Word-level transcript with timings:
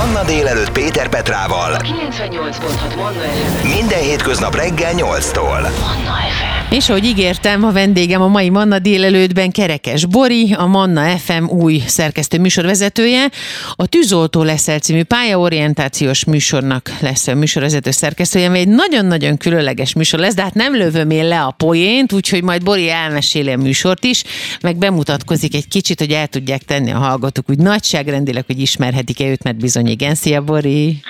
Manna 0.00 0.24
délelőtt 0.24 0.72
Péter 0.72 1.08
Petrával. 1.08 1.76
98.6 1.76 2.96
Manna 2.96 3.20
FM. 3.20 3.68
Minden 3.76 4.00
hétköznap 4.02 4.54
reggel 4.54 4.92
8-tól. 4.96 5.60
Manna 5.60 6.16
FM. 6.38 6.74
És 6.74 6.88
ahogy 6.88 7.04
ígértem, 7.04 7.64
a 7.64 7.72
vendégem 7.72 8.22
a 8.22 8.28
mai 8.28 8.50
Manna 8.50 8.78
délelőttben 8.78 9.50
Kerekes 9.50 10.06
Bori, 10.06 10.54
a 10.58 10.66
Manna 10.66 11.16
FM 11.16 11.44
új 11.44 11.82
szerkesztő 11.86 12.38
műsorvezetője. 12.38 13.30
A 13.74 13.86
Tűzoltó 13.86 14.42
leszel 14.42 14.78
című 14.78 15.02
pályaorientációs 15.02 16.24
műsornak 16.24 16.92
lesz 17.00 17.26
a 17.26 17.34
műsorvezető 17.34 17.90
szerkesztője, 17.90 18.46
ami 18.46 18.58
egy 18.58 18.68
nagyon-nagyon 18.68 19.36
különleges 19.36 19.92
műsor 19.92 20.20
lesz, 20.20 20.34
de 20.34 20.42
hát 20.42 20.54
nem 20.54 20.76
lövöm 20.76 21.10
én 21.10 21.28
le 21.28 21.42
a 21.42 21.50
poént, 21.50 22.12
úgyhogy 22.12 22.42
majd 22.42 22.62
Bori 22.64 22.90
elmeséli 22.90 23.50
a 23.50 23.56
műsort 23.56 24.04
is, 24.04 24.24
meg 24.60 24.76
bemutatkozik 24.76 25.54
egy 25.54 25.68
kicsit, 25.68 25.98
hogy 25.98 26.10
el 26.10 26.26
tudják 26.26 26.62
tenni 26.62 26.90
a 26.90 26.98
hallgatók 26.98 27.50
úgy 27.50 27.58
nagyságrendileg, 27.58 28.44
hogy 28.46 28.60
ismerhetik-e 28.60 29.24
őt, 29.24 29.42
mert 29.42 29.56
bizony 29.56 29.89
igen. 29.90 30.14
Szia, 30.14 30.42
Bori! 30.42 31.00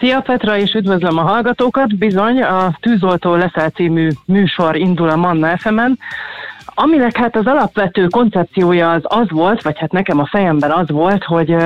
Szia 0.00 0.20
Petra, 0.20 0.56
és 0.56 0.72
üdvözlöm 0.72 1.18
a 1.18 1.22
hallgatókat. 1.22 1.96
Bizony, 1.96 2.42
a 2.42 2.76
Tűzoltó 2.80 3.34
leszel 3.34 3.68
című 3.68 4.08
műsor 4.24 4.76
indul 4.76 5.08
a 5.08 5.16
Manna 5.16 5.58
FM-en, 5.58 5.98
aminek 6.64 7.16
hát 7.16 7.36
az 7.36 7.46
alapvető 7.46 8.06
koncepciója 8.06 8.90
az 8.90 9.02
az 9.02 9.30
volt, 9.30 9.62
vagy 9.62 9.78
hát 9.78 9.92
nekem 9.92 10.18
a 10.18 10.26
fejemben 10.26 10.70
az 10.70 10.90
volt, 10.90 11.24
hogy 11.24 11.56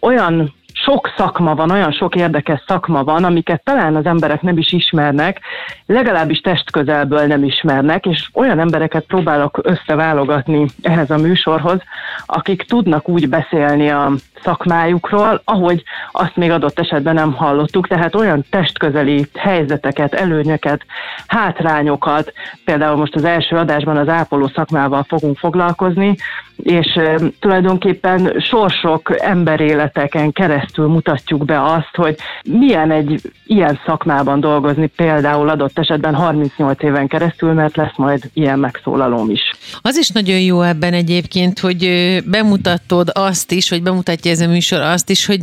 olyan 0.00 0.54
sok 0.88 1.12
szakma 1.16 1.54
van, 1.54 1.70
olyan 1.70 1.92
sok 1.92 2.14
érdekes 2.14 2.62
szakma 2.66 3.04
van, 3.04 3.24
amiket 3.24 3.62
talán 3.64 3.96
az 3.96 4.06
emberek 4.06 4.42
nem 4.42 4.58
is 4.58 4.72
ismernek, 4.72 5.40
legalábbis 5.86 6.40
testközelből 6.40 7.26
nem 7.26 7.44
ismernek, 7.44 8.06
és 8.06 8.28
olyan 8.32 8.58
embereket 8.58 9.04
próbálok 9.04 9.58
összeválogatni 9.62 10.66
ehhez 10.82 11.10
a 11.10 11.16
műsorhoz, 11.16 11.80
akik 12.26 12.62
tudnak 12.62 13.08
úgy 13.08 13.28
beszélni 13.28 13.88
a 13.88 14.12
szakmájukról, 14.42 15.40
ahogy 15.44 15.82
azt 16.12 16.36
még 16.36 16.50
adott 16.50 16.78
esetben 16.78 17.14
nem 17.14 17.32
hallottuk, 17.32 17.86
tehát 17.86 18.14
olyan 18.14 18.44
testközeli 18.50 19.26
helyzeteket, 19.34 20.14
előnyöket, 20.14 20.84
hátrányokat, 21.26 22.32
például 22.64 22.96
most 22.96 23.14
az 23.14 23.24
első 23.24 23.56
adásban 23.56 23.96
az 23.96 24.08
ápoló 24.08 24.50
szakmával 24.54 25.04
fogunk 25.08 25.38
foglalkozni, 25.38 26.16
és 26.62 26.96
e, 26.96 27.18
tulajdonképpen 27.40 28.34
sorsok, 28.38 29.22
emberéleteken 29.22 30.32
keresztül 30.32 30.77
mutatjuk 30.86 31.44
be 31.44 31.62
azt, 31.62 31.94
hogy 31.94 32.16
milyen 32.44 32.90
egy 32.90 33.20
ilyen 33.46 33.80
szakmában 33.86 34.40
dolgozni, 34.40 34.86
például 34.86 35.48
adott 35.48 35.78
esetben 35.78 36.14
38 36.14 36.82
éven 36.82 37.06
keresztül, 37.06 37.52
mert 37.52 37.76
lesz 37.76 37.96
majd 37.96 38.30
ilyen 38.32 38.58
megszólalóm 38.58 39.30
is. 39.30 39.40
Az 39.82 39.96
is 39.96 40.08
nagyon 40.08 40.40
jó 40.40 40.62
ebben 40.62 40.92
egyébként, 40.92 41.58
hogy 41.58 41.88
bemutatod 42.24 43.10
azt 43.12 43.52
is, 43.52 43.68
hogy 43.68 43.82
bemutatja 43.82 44.30
ez 44.30 44.40
a 44.40 44.46
műsor 44.46 44.80
azt 44.80 45.10
is, 45.10 45.26
hogy, 45.26 45.40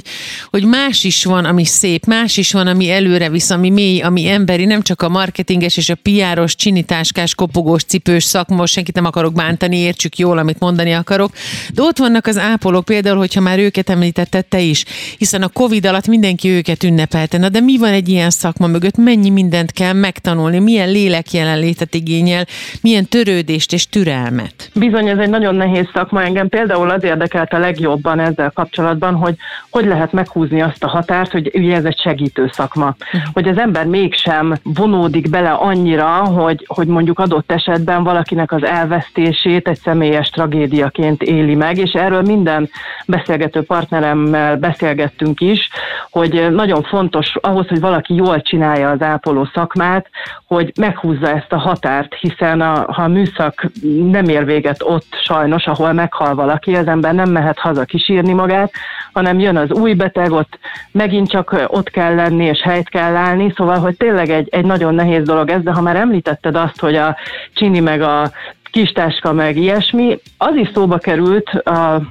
hogy 0.49 0.65
más 0.65 1.03
is 1.03 1.25
van, 1.25 1.45
ami 1.45 1.65
szép, 1.65 2.05
más 2.05 2.37
is 2.37 2.51
van, 2.51 2.67
ami 2.67 2.91
előre 2.91 3.29
visz, 3.29 3.49
ami 3.49 3.69
mély, 3.69 4.01
ami 4.01 4.29
emberi, 4.29 4.65
nem 4.65 4.81
csak 4.81 5.01
a 5.01 5.09
marketinges 5.09 5.77
és 5.77 5.89
a 5.89 5.95
piáros, 5.95 6.55
csinitáskás, 6.55 7.35
kopogós, 7.35 7.83
cipős 7.83 8.23
szakma, 8.23 8.65
senkit 8.65 8.95
nem 8.95 9.05
akarok 9.05 9.33
bántani, 9.33 9.77
értsük 9.77 10.17
jól, 10.17 10.37
amit 10.37 10.59
mondani 10.59 10.93
akarok, 10.93 11.31
de 11.73 11.81
ott 11.81 11.97
vannak 11.97 12.27
az 12.27 12.37
ápolók, 12.37 12.85
például, 12.85 13.17
hogyha 13.17 13.41
már 13.41 13.59
őket 13.59 13.89
említetted 13.89 14.45
te 14.45 14.59
is, 14.59 14.85
hiszen 15.17 15.41
a 15.41 15.47
Covid 15.47 15.85
alatt 15.85 16.07
mindenki 16.07 16.49
őket 16.49 16.83
ünnepelte. 16.83 17.37
Na 17.37 17.49
de 17.49 17.59
mi 17.59 17.77
van 17.77 17.91
egy 17.91 18.09
ilyen 18.09 18.29
szakma 18.29 18.67
mögött? 18.67 18.97
Mennyi 18.97 19.29
mindent 19.29 19.71
kell 19.71 19.93
megtanulni? 19.93 20.59
Milyen 20.59 20.89
lélek 20.89 21.31
jelenlétet 21.31 21.93
igényel? 21.93 22.45
Milyen 22.81 23.05
törődést 23.05 23.73
és 23.73 23.89
türelmet? 23.89 24.69
Bizony, 24.73 25.07
ez 25.07 25.17
egy 25.17 25.29
nagyon 25.29 25.55
nehéz 25.55 25.87
szakma. 25.93 26.23
Engem 26.23 26.49
például 26.49 26.89
az 26.89 27.03
érdekelt 27.03 27.53
a 27.53 27.57
legjobban 27.57 28.19
ezzel 28.19 28.51
kapcsolatban, 28.51 29.13
hogy 29.13 29.35
hogy 29.75 29.85
lehet 29.85 30.11
meghúzni 30.11 30.61
azt 30.61 30.83
a 30.83 30.87
határt, 30.87 31.31
hogy 31.31 31.51
ugye 31.53 31.75
ez 31.75 31.83
egy 31.85 31.99
segítő 31.99 32.49
szakma. 32.51 32.95
Hogy 33.33 33.47
az 33.47 33.57
ember 33.57 33.85
mégsem 33.85 34.55
vonódik 34.63 35.29
bele 35.29 35.51
annyira, 35.51 36.07
hogy, 36.11 36.65
hogy 36.67 36.87
mondjuk 36.87 37.19
adott 37.19 37.51
esetben 37.51 38.03
valakinek 38.03 38.51
az 38.51 38.63
elvesztését 38.63 39.67
egy 39.67 39.79
személyes 39.79 40.29
tragédiaként 40.29 41.21
éli 41.21 41.55
meg, 41.55 41.77
és 41.77 41.91
erről 41.91 42.21
minden 42.21 42.69
beszélgető 43.05 43.61
partneremmel 43.61 44.57
beszélgettünk 45.05 45.41
is, 45.41 45.69
hogy 46.11 46.51
nagyon 46.51 46.83
fontos 46.83 47.35
ahhoz, 47.41 47.67
hogy 47.67 47.79
valaki 47.79 48.15
jól 48.15 48.41
csinálja 48.41 48.89
az 48.89 49.01
ápoló 49.01 49.49
szakmát, 49.53 50.09
hogy 50.47 50.71
meghúzza 50.79 51.29
ezt 51.29 51.51
a 51.51 51.57
határt, 51.57 52.13
hiszen 52.13 52.61
a, 52.61 52.91
ha 52.91 53.01
a 53.01 53.07
műszak 53.07 53.65
nem 54.11 54.25
ér 54.25 54.45
véget 54.45 54.83
ott 54.83 55.07
sajnos, 55.23 55.65
ahol 55.65 55.93
meghal 55.93 56.35
valaki, 56.35 56.75
az 56.75 56.87
ember 56.87 57.13
nem 57.13 57.29
mehet 57.29 57.59
haza 57.59 57.85
kisírni 57.85 58.33
magát, 58.33 58.71
hanem 59.13 59.39
jön 59.39 59.57
az 59.57 59.71
új 59.71 59.93
beteg, 59.93 60.31
ott 60.31 60.59
megint 60.91 61.29
csak 61.29 61.55
ott 61.67 61.89
kell 61.89 62.15
lenni, 62.15 62.45
és 62.45 62.61
helyt 62.61 62.89
kell 62.89 63.15
állni, 63.15 63.53
szóval, 63.55 63.79
hogy 63.79 63.97
tényleg 63.97 64.29
egy, 64.29 64.47
egy 64.51 64.65
nagyon 64.65 64.95
nehéz 64.95 65.23
dolog 65.23 65.49
ez, 65.49 65.61
de 65.61 65.71
ha 65.71 65.81
már 65.81 65.95
említetted 65.95 66.55
azt, 66.55 66.79
hogy 66.79 66.95
a 66.95 67.15
csini 67.53 67.79
meg 67.79 68.01
a 68.01 68.31
kistáska 68.71 69.33
meg 69.33 69.57
ilyesmi, 69.57 70.17
az 70.37 70.55
is 70.55 70.69
szóba 70.73 70.97
került 70.97 71.49
a 71.49 72.01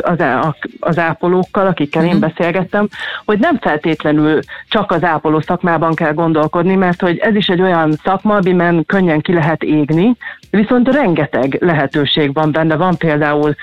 az, 0.00 0.18
az 0.80 0.98
ápolókkal, 0.98 1.66
akikkel 1.66 2.04
én 2.04 2.20
beszélgettem, 2.20 2.88
hogy 3.24 3.38
nem 3.38 3.58
feltétlenül 3.58 4.40
csak 4.68 4.90
az 4.90 5.04
ápoló 5.04 5.40
szakmában 5.40 5.94
kell 5.94 6.12
gondolkodni, 6.12 6.74
mert 6.74 7.00
hogy 7.00 7.18
ez 7.18 7.34
is 7.34 7.46
egy 7.46 7.60
olyan 7.60 7.92
szakma, 8.04 8.36
amiben 8.36 8.84
könnyen 8.86 9.20
ki 9.20 9.32
lehet 9.32 9.62
égni, 9.62 10.16
viszont 10.50 10.88
rengeteg 10.88 11.56
lehetőség 11.60 12.32
van 12.32 12.52
benne. 12.52 12.76
Van 12.76 12.96
például 12.96 13.54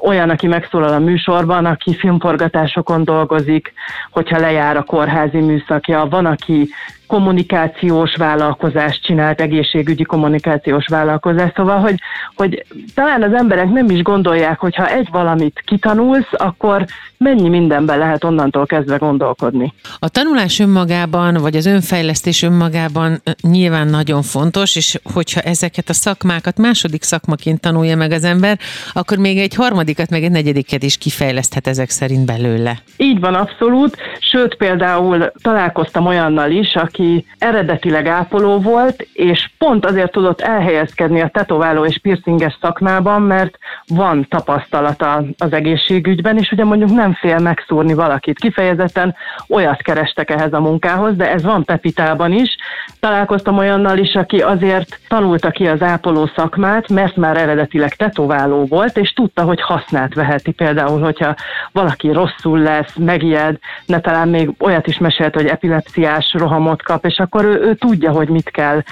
olyan, 0.00 0.30
aki 0.30 0.46
megszólal 0.46 0.92
a 0.92 0.98
műsorban, 0.98 1.64
aki 1.64 1.94
filmforgatásokon 1.94 3.04
dolgozik, 3.04 3.72
hogyha 4.10 4.38
lejár 4.38 4.76
a 4.76 4.82
kórházi 4.82 5.38
műszakja, 5.38 6.06
van, 6.10 6.26
aki 6.26 6.68
kommunikációs 7.08 8.14
vállalkozást 8.16 9.02
csinált, 9.02 9.40
egészségügyi 9.40 10.02
kommunikációs 10.02 10.86
vállalkozást, 10.86 11.54
szóval, 11.54 11.78
hogy, 11.78 11.94
hogy 12.34 12.64
talán 12.94 13.22
az 13.22 13.32
emberek 13.32 13.70
nem 13.70 13.90
is 13.90 14.02
gondolják, 14.02 14.58
hogy 14.58 14.76
ha 14.76 14.88
egy 14.88 15.08
valamit 15.10 15.62
kitanulsz, 15.66 16.28
akkor 16.30 16.84
mennyi 17.18 17.48
mindenben 17.48 17.98
lehet 17.98 18.24
onnantól 18.24 18.66
kezdve 18.66 18.96
gondolkodni. 18.96 19.72
A 19.98 20.08
tanulás 20.08 20.58
önmagában, 20.58 21.34
vagy 21.34 21.56
az 21.56 21.66
önfejlesztés 21.66 22.42
önmagában 22.42 23.22
nyilván 23.40 23.88
nagyon 23.88 24.22
fontos, 24.22 24.76
és 24.76 24.98
hogyha 25.12 25.40
ezeket 25.40 25.88
a 25.88 25.92
szakmákat 25.92 26.58
második 26.58 27.02
szakmaként 27.02 27.60
tanulja 27.60 27.96
meg 27.96 28.12
az 28.12 28.24
ember, 28.24 28.58
akkor 28.92 29.18
még 29.18 29.38
egy 29.38 29.54
harmadikat, 29.54 30.10
meg 30.10 30.24
egy 30.24 30.30
negyediket 30.30 30.82
is 30.82 30.98
kifejleszthet 30.98 31.66
ezek 31.66 31.90
szerint 31.90 32.26
belőle. 32.26 32.78
Így 32.96 33.20
van, 33.20 33.34
abszolút. 33.34 33.96
Sőt, 34.20 34.54
például 34.54 35.32
találkoztam 35.42 36.06
olyannal 36.06 36.50
is, 36.50 36.74
aki 36.74 36.97
eredetileg 37.38 38.06
ápoló 38.06 38.60
volt, 38.60 39.08
és 39.12 39.50
pont 39.58 39.86
azért 39.86 40.12
tudott 40.12 40.40
elhelyezkedni 40.40 41.20
a 41.20 41.28
tetováló 41.28 41.84
és 41.84 41.98
piercinges 41.98 42.58
szakmában, 42.60 43.22
mert 43.22 43.58
van 43.86 44.26
tapasztalata 44.28 45.24
az 45.38 45.52
egészségügyben, 45.52 46.38
és 46.38 46.50
ugye 46.52 46.64
mondjuk 46.64 46.90
nem 46.90 47.14
fél 47.14 47.38
megszúrni 47.38 47.94
valakit. 47.94 48.38
Kifejezetten 48.38 49.14
olyat 49.48 49.82
kerestek 49.82 50.30
ehhez 50.30 50.52
a 50.52 50.60
munkához, 50.60 51.16
de 51.16 51.32
ez 51.32 51.42
van 51.42 51.64
Pepitában 51.64 52.32
is. 52.32 52.56
Találkoztam 53.00 53.58
olyannal 53.58 53.98
is, 53.98 54.14
aki 54.14 54.38
azért 54.40 55.00
tanulta 55.08 55.50
ki 55.50 55.66
az 55.66 55.82
ápoló 55.82 56.30
szakmát, 56.36 56.88
mert 56.88 57.16
már 57.16 57.36
eredetileg 57.36 57.94
tetováló 57.96 58.64
volt, 58.64 58.96
és 58.96 59.12
tudta, 59.12 59.42
hogy 59.42 59.60
hasznát 59.60 60.14
veheti. 60.14 60.52
Például, 60.52 61.00
hogyha 61.00 61.34
valaki 61.72 62.12
rosszul 62.12 62.58
lesz, 62.58 62.94
megijed, 62.96 63.58
ne 63.86 64.00
talán 64.00 64.28
még 64.28 64.50
olyat 64.58 64.86
is 64.86 64.98
mesélt, 64.98 65.34
hogy 65.34 65.46
epilepsziás 65.46 66.32
rohamot 66.32 66.82
kap, 66.88 67.04
és 67.04 67.18
akkor 67.18 67.44
ő, 67.44 67.60
ő 67.60 67.74
tudja, 67.74 68.10
hogy 68.10 68.28
mit 68.28 68.50
kell 68.50 68.82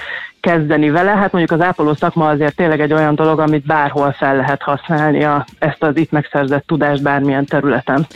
kezdeni 0.47 0.89
vele. 0.89 1.11
Hát 1.11 1.31
mondjuk 1.31 1.59
az 1.59 1.65
ápoló 1.65 1.95
szakma 1.95 2.27
azért 2.27 2.55
tényleg 2.55 2.81
egy 2.81 2.93
olyan 2.93 3.15
dolog, 3.15 3.39
amit 3.39 3.65
bárhol 3.65 4.15
fel 4.17 4.35
lehet 4.35 4.61
használni 4.61 5.23
a, 5.23 5.45
ezt 5.59 5.83
az 5.83 5.97
itt 5.97 6.11
megszerzett 6.11 6.63
tudást 6.67 7.01
bármilyen 7.01 7.45
területen. 7.45 8.07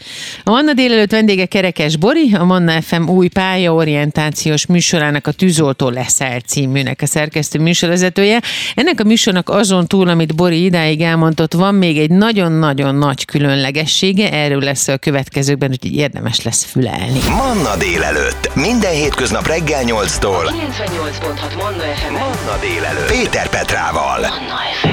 A 0.44 0.50
Manna 0.50 0.74
délelőtt 0.74 1.12
vendége 1.12 1.46
Kerekes 1.46 1.98
Bori, 1.98 2.34
a 2.40 2.44
Manna 2.44 2.82
FM 2.82 3.10
új 3.10 3.28
pályaorientációs 3.28 4.66
műsorának 4.66 5.28
a 5.28 5.32
Tűzoltó 5.32 5.90
leszel 5.90 6.40
címűnek 6.40 7.00
a 7.02 7.06
szerkesztő 7.06 7.60
műsorvezetője. 7.60 8.40
Ennek 8.76 9.00
a 9.00 9.04
műsornak 9.04 9.50
azon 9.50 9.88
túl, 9.88 10.08
amit 10.08 10.36
Bori 10.36 10.64
idáig 10.64 11.02
elmondott, 11.02 11.54
van 11.54 11.76
még 11.76 11.98
egy 11.98 12.12
nagyon-nagyon 12.12 12.96
nagy 12.96 13.26
különlegessége, 13.26 14.32
erről 14.32 14.62
lesz 14.62 14.88
a 14.88 14.98
következőkben, 14.98 15.70
úgyhogy 15.70 15.96
érdemes 15.96 16.44
lesz 16.44 16.64
fülelni. 16.64 17.20
Manna 17.30 17.78
délelőtt. 17.78 18.56
Minden 18.56 18.94
hétköznap 18.94 19.48
reggel 19.48 19.84
8-tól. 19.86 20.46
98.6 20.50 21.58
Manna 21.58 21.84
FM. 21.96 22.21
Manna 22.22 22.60
délelőtt. 22.62 23.12
Péter 23.12 23.50
Petrával. 23.50 24.26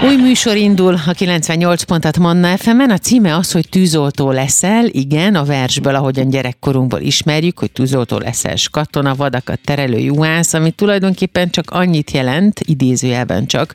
Új 0.04 0.16
műsor 0.16 0.56
indul 0.56 1.00
a 1.06 1.12
98 1.12 1.82
pontat 1.82 2.18
Manna 2.18 2.56
fm 2.56 2.80
A 2.90 2.98
címe 2.98 3.36
az, 3.36 3.52
hogy 3.52 3.68
tűzoltó 3.68 4.30
leszel. 4.30 4.86
Igen, 4.86 5.34
a 5.34 5.44
versből, 5.44 5.94
ahogyan 5.94 6.30
gyerekkorunkból 6.30 7.00
ismerjük, 7.00 7.58
hogy 7.58 7.70
tűzoltó 7.72 8.18
leszel, 8.18 8.54
katona, 8.70 9.14
vadakat 9.14 9.60
terelő 9.64 9.98
juhász, 9.98 10.54
ami 10.54 10.70
tulajdonképpen 10.70 11.50
csak 11.50 11.70
annyit 11.70 12.10
jelent, 12.10 12.60
idézőjelben 12.64 13.46
csak, 13.46 13.74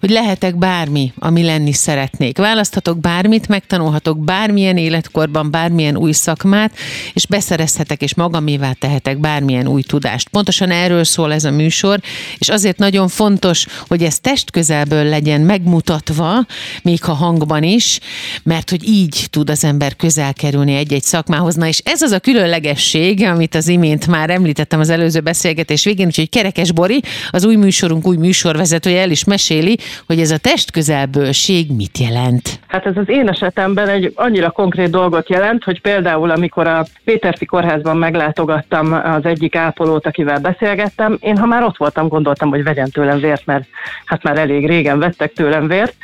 hogy 0.00 0.10
lehetek 0.10 0.56
bármi, 0.56 1.12
ami 1.18 1.42
lenni 1.42 1.72
szeretnék. 1.72 2.38
Választhatok 2.38 2.98
bármit, 2.98 3.48
megtanulhatok 3.48 4.18
bármilyen 4.18 4.76
életkorban, 4.76 5.50
bármilyen 5.50 5.96
új 5.96 6.12
szakmát, 6.12 6.72
és 7.12 7.26
beszerezhetek 7.26 8.02
és 8.02 8.14
magamévá 8.14 8.72
tehetek 8.72 9.18
bármilyen 9.18 9.66
új 9.66 9.82
tudást. 9.82 10.28
Pontosan 10.28 10.70
erről 10.70 11.04
szól 11.04 11.32
ez 11.32 11.44
a 11.44 11.50
műsor, 11.50 12.00
és 12.38 12.48
azért 12.48 12.78
nagyon 12.80 13.08
fontos, 13.08 13.66
hogy 13.88 14.02
ez 14.02 14.18
testközelből 14.18 15.04
legyen 15.04 15.40
megmutatva, 15.40 16.46
még 16.82 17.02
ha 17.02 17.12
hangban 17.12 17.62
is, 17.62 18.00
mert 18.42 18.70
hogy 18.70 18.88
így 18.88 19.26
tud 19.30 19.50
az 19.50 19.64
ember 19.64 19.96
közel 19.96 20.32
kerülni 20.32 20.74
egy-egy 20.74 21.02
szakmához. 21.02 21.54
Na 21.54 21.66
és 21.66 21.78
ez 21.84 22.02
az 22.02 22.10
a 22.10 22.20
különlegesség, 22.20 23.24
amit 23.24 23.54
az 23.54 23.68
imént 23.68 24.06
már 24.06 24.30
említettem 24.30 24.80
az 24.80 24.90
előző 24.90 25.20
beszélgetés 25.20 25.84
végén, 25.84 26.06
úgyhogy 26.06 26.28
Kerekes 26.28 26.72
Bori, 26.72 27.02
az 27.30 27.44
új 27.44 27.56
műsorunk 27.56 28.06
új 28.06 28.16
műsorvezetője 28.16 29.00
el 29.00 29.10
is 29.10 29.24
meséli, 29.24 29.78
hogy 30.06 30.20
ez 30.20 30.30
a 30.30 30.38
testközelbőség 30.38 31.72
mit 31.72 31.98
jelent. 31.98 32.60
Hát 32.66 32.86
ez 32.86 32.96
az 32.96 33.08
én 33.08 33.28
esetemben 33.28 33.88
egy 33.88 34.12
annyira 34.14 34.50
konkrét 34.50 34.90
dolgot 34.90 35.28
jelent, 35.28 35.64
hogy 35.64 35.80
például 35.80 36.30
amikor 36.30 36.66
a 36.66 36.86
Péterfi 37.04 37.44
Kórházban 37.44 37.96
meglátogattam 37.96 38.92
az 38.92 39.24
egyik 39.24 39.56
ápolót, 39.56 40.06
akivel 40.06 40.38
beszélgettem, 40.38 41.18
én 41.20 41.36
ha 41.36 41.46
már 41.46 41.62
ott 41.62 41.76
voltam, 41.76 42.08
gondoltam, 42.08 42.48
hogy 42.48 42.62
vegyen 42.70 42.90
tőlem 42.90 43.18
vért, 43.18 43.46
mert 43.46 43.64
hát 44.04 44.22
már 44.22 44.38
elég 44.38 44.66
régen 44.66 44.98
vettek 44.98 45.32
tőlem 45.32 45.68
vért, 45.68 45.94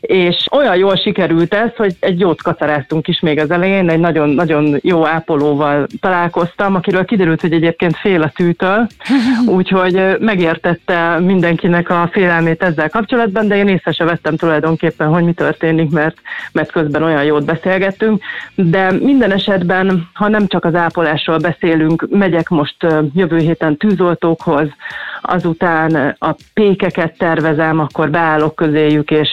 és 0.00 0.46
olyan 0.50 0.76
jól 0.76 0.96
sikerült 0.96 1.54
ez, 1.54 1.70
hogy 1.76 1.94
egy 2.00 2.20
jót 2.20 2.42
kacaráztunk 2.42 3.08
is 3.08 3.20
még 3.20 3.38
az 3.38 3.50
elején, 3.50 3.90
egy 3.90 3.98
nagyon-nagyon 3.98 4.78
jó 4.82 5.06
ápolóval 5.06 5.86
találkoztam, 6.00 6.74
akiről 6.74 7.04
kiderült, 7.04 7.40
hogy 7.40 7.52
egyébként 7.52 7.96
fél 7.96 8.22
a 8.22 8.32
tűtől, 8.34 8.86
úgyhogy 9.56 10.16
megértette 10.18 11.18
mindenkinek 11.18 11.90
a 11.90 12.08
félelmét 12.12 12.62
ezzel 12.62 12.90
kapcsolatban, 12.90 13.48
de 13.48 13.56
én 13.56 13.68
észre 13.68 13.92
se 13.92 14.04
vettem 14.04 14.36
tulajdonképpen, 14.36 15.08
hogy 15.08 15.24
mi 15.24 15.32
történik, 15.32 15.90
mert, 15.90 16.16
mert 16.52 16.72
közben 16.72 17.02
olyan 17.02 17.24
jót 17.24 17.44
beszélgettünk, 17.44 18.22
de 18.54 18.90
minden 18.92 19.32
esetben, 19.32 20.08
ha 20.12 20.28
nem 20.28 20.46
csak 20.46 20.64
az 20.64 20.74
ápolásról 20.74 21.38
beszélünk, 21.38 22.06
megyek 22.10 22.48
most 22.48 22.76
jövő 23.14 23.38
héten 23.38 23.76
tűzoltókhoz, 23.76 24.68
azután 25.22 26.16
a 26.18 26.34
pékeket 26.54 27.18
tervezem, 27.18 27.78
akkor 27.80 28.10
beállok 28.10 28.54
közéjük, 28.54 29.10
és 29.10 29.28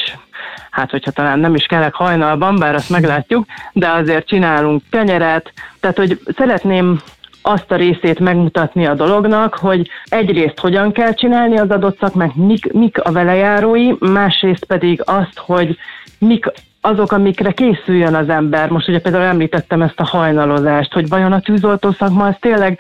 hát 0.72 0.92
hogyha 0.92 1.12
talán 1.12 1.40
nem 1.40 1.56
is 1.56 1.66
kelek 1.66 1.94
hajnalban, 1.94 2.56
bár 2.56 2.76
azt 2.76 2.90
meglátjuk, 2.90 3.46
de 3.74 3.90
azért 3.90 4.28
csinálunk 4.28 4.82
kenyeret, 4.90 5.54
tehát 5.80 5.98
hogy 5.98 6.20
szeretném 6.38 7.00
azt 7.42 7.72
a 7.72 7.76
részét 7.76 8.20
megmutatni 8.20 8.86
a 8.86 8.94
dolognak, 8.94 9.56
hogy 9.56 9.90
egyrészt 10.06 10.60
hogyan 10.60 10.92
kell 10.92 11.14
csinálni 11.14 11.58
az 11.58 11.70
adott 11.70 12.00
szakmát, 12.00 12.36
mik, 12.36 12.74
mik 12.74 13.02
a 13.04 13.12
velejárói, 13.12 13.92
másrészt 14.00 14.66
pedig 14.66 15.02
azt, 15.06 15.38
hogy 15.38 15.78
mik 16.20 16.46
azok, 16.82 17.12
amikre 17.12 17.52
készüljön 17.52 18.16
az 18.16 18.30
ember. 18.30 18.70
Most 18.70 18.88
ugye 18.88 19.00
például 19.00 19.24
említettem 19.24 19.82
ezt 19.82 20.00
a 20.00 20.06
hajnalozást, 20.06 20.94
hogy 20.94 21.10
vajon 21.10 21.32
a 21.32 21.40
tűzoltó 21.40 21.92
szakma 21.92 22.26
az 22.26 22.36
tényleg 22.40 22.80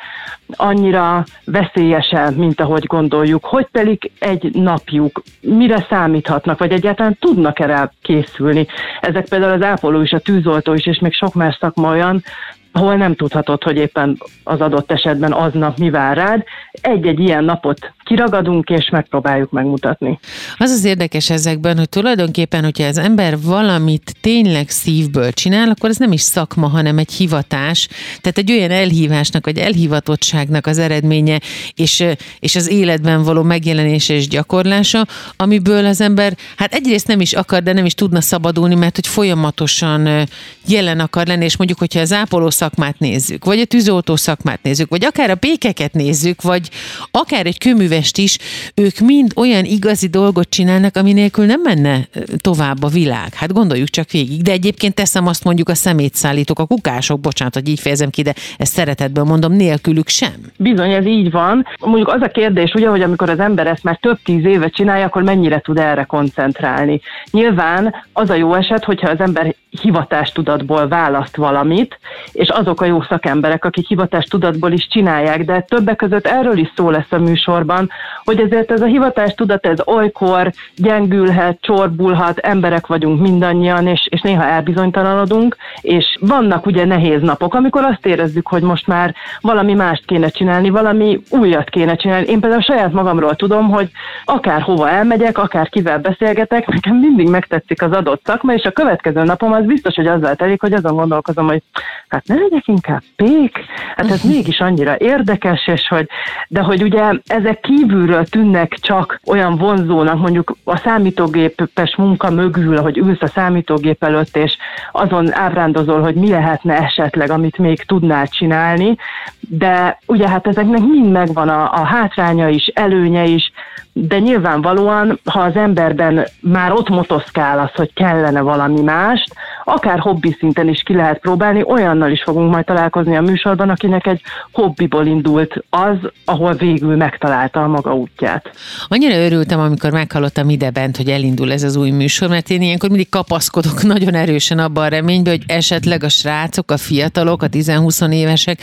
annyira 0.55 1.23
veszélyese, 1.45 2.29
mint 2.29 2.61
ahogy 2.61 2.85
gondoljuk. 2.85 3.45
Hogy 3.45 3.67
telik 3.71 4.11
egy 4.19 4.53
napjuk, 4.53 5.21
mire 5.41 5.85
számíthatnak, 5.89 6.59
vagy 6.59 6.71
egyáltalán 6.71 7.17
tudnak 7.19 7.59
erre 7.59 7.91
készülni. 8.01 8.67
Ezek 9.01 9.29
például 9.29 9.51
az 9.51 9.63
ápoló 9.63 10.01
is, 10.01 10.11
a 10.11 10.19
tűzoltó 10.19 10.73
is, 10.73 10.85
és 10.85 10.99
még 10.99 11.13
sok 11.13 11.33
más 11.33 11.57
szakma 11.59 11.89
olyan, 11.89 12.23
ahol 12.71 12.95
nem 12.95 13.15
tudhatod, 13.15 13.63
hogy 13.63 13.77
éppen 13.77 14.17
az 14.43 14.61
adott 14.61 14.91
esetben 14.91 15.31
aznap 15.31 15.77
mi 15.77 15.89
vár 15.89 16.17
rád. 16.17 16.43
Egy-egy 16.71 17.19
ilyen 17.19 17.43
napot 17.43 17.93
kiragadunk, 18.11 18.69
és 18.69 18.89
megpróbáljuk 18.89 19.51
megmutatni. 19.51 20.19
Az 20.57 20.71
az 20.71 20.83
érdekes 20.83 21.29
ezekben, 21.29 21.77
hogy 21.77 21.89
tulajdonképpen, 21.89 22.63
hogyha 22.63 22.83
az 22.83 22.97
ember 22.97 23.41
valamit 23.41 24.15
tényleg 24.21 24.69
szívből 24.69 25.31
csinál, 25.31 25.69
akkor 25.69 25.89
ez 25.89 25.97
nem 25.97 26.11
is 26.11 26.21
szakma, 26.21 26.67
hanem 26.67 26.97
egy 26.97 27.11
hivatás. 27.11 27.87
Tehát 28.21 28.37
egy 28.37 28.51
olyan 28.51 28.71
elhívásnak, 28.71 29.45
vagy 29.45 29.57
elhivatottságnak 29.57 30.67
az 30.67 30.77
eredménye, 30.77 31.39
és, 31.75 32.03
és 32.39 32.55
az 32.55 32.69
életben 32.69 33.23
való 33.23 33.41
megjelenése 33.41 34.13
és 34.13 34.27
gyakorlása, 34.27 35.05
amiből 35.35 35.85
az 35.85 36.01
ember, 36.01 36.33
hát 36.57 36.73
egyrészt 36.73 37.07
nem 37.07 37.21
is 37.21 37.33
akar, 37.33 37.63
de 37.63 37.73
nem 37.73 37.85
is 37.85 37.93
tudna 37.93 38.21
szabadulni, 38.21 38.75
mert 38.75 38.95
hogy 38.95 39.07
folyamatosan 39.07 40.27
jelen 40.67 40.99
akar 40.99 41.27
lenni, 41.27 41.43
és 41.43 41.57
mondjuk, 41.57 41.79
hogyha 41.79 41.99
az 41.99 42.13
ápoló 42.13 42.49
szakmát 42.49 42.99
nézzük, 42.99 43.45
vagy 43.45 43.59
a 43.59 43.65
tűzoltó 43.65 44.15
szakmát 44.15 44.63
nézzük, 44.63 44.89
vagy 44.89 45.05
akár 45.05 45.29
a 45.29 45.35
pékeket 45.35 45.93
nézzük, 45.93 46.41
vagy 46.41 46.69
akár 47.11 47.45
egy 47.45 47.57
kőművest 48.01 48.17
is, 48.17 48.37
ők 48.75 48.99
mind 48.99 49.31
olyan 49.35 49.65
igazi 49.65 50.07
dolgot 50.07 50.49
csinálnak, 50.49 50.95
ami 50.95 51.13
nélkül 51.13 51.45
nem 51.45 51.61
menne 51.61 51.99
tovább 52.37 52.83
a 52.83 52.87
világ. 52.87 53.33
Hát 53.33 53.53
gondoljuk 53.53 53.87
csak 53.87 54.11
végig. 54.11 54.41
De 54.41 54.51
egyébként 54.51 54.93
teszem 54.93 55.27
azt 55.27 55.43
mondjuk 55.43 55.69
a 55.69 55.75
szemétszállítók, 55.75 56.59
a 56.59 56.65
kukások, 56.65 57.19
bocsánat, 57.19 57.53
hogy 57.53 57.69
így 57.69 57.79
fejezem 57.79 58.09
ki, 58.09 58.21
de 58.21 58.33
ezt 58.57 58.73
szeretetből 58.73 59.23
mondom, 59.23 59.53
nélkülük 59.53 60.07
sem. 60.07 60.33
Bizony, 60.57 60.91
ez 60.91 61.05
így 61.05 61.31
van. 61.31 61.65
Mondjuk 61.79 62.07
az 62.07 62.21
a 62.21 62.27
kérdés, 62.27 62.73
ugye, 62.73 62.87
hogy 62.87 63.01
amikor 63.01 63.29
az 63.29 63.39
ember 63.39 63.67
ezt 63.67 63.83
már 63.83 63.97
több 64.01 64.19
tíz 64.23 64.45
éve 64.45 64.69
csinálja, 64.69 65.05
akkor 65.05 65.23
mennyire 65.23 65.59
tud 65.59 65.77
erre 65.77 66.03
koncentrálni. 66.03 67.01
Nyilván 67.31 67.95
az 68.13 68.29
a 68.29 68.35
jó 68.35 68.53
eset, 68.53 68.83
hogyha 68.83 69.09
az 69.09 69.19
ember 69.19 69.55
hivatástudatból 69.81 70.87
választ 70.87 71.35
valamit, 71.35 71.99
és 72.31 72.49
azok 72.49 72.81
a 72.81 72.85
jó 72.85 73.01
szakemberek, 73.01 73.65
akik 73.65 73.87
hivatástudatból 73.87 74.71
is 74.71 74.87
csinálják, 74.87 75.45
de 75.45 75.61
többek 75.61 75.95
között 75.95 76.25
erről 76.27 76.57
is 76.57 76.71
szó 76.75 76.89
lesz 76.89 77.11
a 77.11 77.17
műsorban, 77.17 77.89
hogy 78.23 78.39
ezért 78.39 78.71
ez 78.71 78.81
a 78.81 78.85
hivatástudat, 78.85 79.65
ez 79.65 79.79
olykor 79.85 80.51
gyengülhet, 80.75 81.57
csorbulhat, 81.61 82.37
emberek 82.37 82.87
vagyunk 82.87 83.21
mindannyian, 83.21 83.87
és, 83.87 84.07
és 84.09 84.21
néha 84.21 84.45
elbizonytalanodunk, 84.45 85.55
és 85.81 86.17
vannak 86.19 86.65
ugye 86.65 86.85
nehéz 86.85 87.21
napok, 87.21 87.53
amikor 87.53 87.83
azt 87.83 88.05
érezzük, 88.05 88.47
hogy 88.47 88.61
most 88.61 88.87
már 88.87 89.15
valami 89.41 89.73
mást 89.73 90.05
kéne 90.05 90.29
csinálni, 90.29 90.69
valami 90.69 91.21
újat 91.29 91.69
kéne 91.69 91.95
csinálni. 91.95 92.27
Én 92.27 92.39
például 92.39 92.61
saját 92.61 92.93
magamról 92.93 93.35
tudom, 93.35 93.69
hogy 93.69 93.89
akár 94.25 94.61
hova 94.61 94.89
elmegyek, 94.89 95.37
akár 95.37 95.69
kivel 95.69 95.99
beszélgetek, 95.99 96.67
nekem 96.67 96.95
mindig 96.95 97.29
megtetszik 97.29 97.81
az 97.81 97.91
adott 97.91 98.21
szakma, 98.25 98.53
és 98.53 98.63
a 98.63 98.71
következő 98.71 99.23
napom 99.23 99.51
az 99.51 99.65
biztos, 99.65 99.95
hogy 99.95 100.07
azzal 100.07 100.35
telik, 100.35 100.61
hogy 100.61 100.73
azon 100.73 100.95
gondolkozom, 100.95 101.47
hogy 101.47 101.61
hát 102.07 102.27
ne 102.27 102.35
legyek 102.35 102.67
inkább 102.67 103.01
pék, 103.15 103.57
hát 103.95 104.11
ez 104.11 104.23
mégis 104.33 104.59
annyira 104.59 104.95
érdekes, 104.97 105.67
és 105.67 105.87
hogy, 105.87 106.07
de 106.47 106.61
hogy 106.61 106.83
ugye 106.83 107.03
ezek 107.25 107.59
kívülről 107.75 108.25
tűnnek 108.25 108.77
csak 108.81 109.19
olyan 109.27 109.57
vonzónak, 109.57 110.19
mondjuk 110.19 110.55
a 110.63 110.77
számítógépes 110.77 111.95
munka 111.95 112.29
mögül, 112.29 112.81
hogy 112.81 112.97
ülsz 112.97 113.21
a 113.21 113.27
számítógép 113.27 114.03
előtt, 114.03 114.37
és 114.37 114.57
azon 114.91 115.33
ábrándozol, 115.33 116.01
hogy 116.01 116.15
mi 116.15 116.29
lehetne 116.29 116.77
esetleg, 116.77 117.29
amit 117.29 117.57
még 117.57 117.83
tudnál 117.83 118.27
csinálni, 118.27 118.97
de 119.39 119.99
ugye 120.05 120.29
hát 120.29 120.47
ezeknek 120.47 120.81
mind 120.81 121.11
megvan 121.11 121.49
a, 121.49 121.73
a 121.73 121.83
hátránya 121.83 122.49
is, 122.49 122.67
előnye 122.67 123.23
is, 123.23 123.51
de 123.93 124.19
nyilvánvalóan, 124.19 125.19
ha 125.25 125.39
az 125.39 125.55
emberben 125.55 126.25
már 126.39 126.71
ott 126.71 126.89
motoszkál 126.89 127.59
az, 127.59 127.71
hogy 127.75 127.93
kellene 127.93 128.41
valami 128.41 128.81
mást, 128.81 129.33
akár 129.73 129.99
hobbi 129.99 130.35
szinten 130.39 130.67
is 130.67 130.81
ki 130.83 130.93
lehet 130.93 131.19
próbálni, 131.19 131.63
olyannal 131.63 132.11
is 132.11 132.23
fogunk 132.23 132.51
majd 132.51 132.65
találkozni 132.65 133.15
a 133.15 133.21
műsorban, 133.21 133.69
akinek 133.69 134.07
egy 134.07 134.21
hobbiból 134.51 135.05
indult 135.05 135.63
az, 135.69 135.97
ahol 136.25 136.53
végül 136.53 136.95
megtalálta 136.95 137.63
a 137.63 137.67
maga 137.67 137.95
útját. 137.95 138.51
Annyira 138.87 139.15
örültem, 139.15 139.59
amikor 139.59 139.91
meghallottam 139.91 140.49
ide 140.49 140.69
bent, 140.69 140.97
hogy 140.97 141.09
elindul 141.09 141.51
ez 141.51 141.63
az 141.63 141.75
új 141.75 141.89
műsor, 141.89 142.29
mert 142.29 142.49
én 142.49 142.61
ilyenkor 142.61 142.89
mindig 142.89 143.09
kapaszkodok 143.09 143.83
nagyon 143.93 144.13
erősen 144.13 144.59
abban 144.59 144.83
a 144.83 144.87
reménybe, 144.87 145.29
hogy 145.29 145.43
esetleg 145.47 146.03
a 146.03 146.09
srácok, 146.09 146.71
a 146.71 146.77
fiatalok, 146.77 147.41
a 147.41 147.49
10-20 147.49 148.11
évesek, 148.11 148.61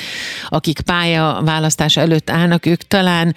akik 0.48 0.80
pályaválasztás 0.80 1.96
előtt 1.96 2.30
állnak, 2.30 2.66
ők 2.66 2.82
talán, 2.82 3.34